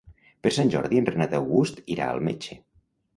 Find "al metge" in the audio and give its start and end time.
2.15-2.59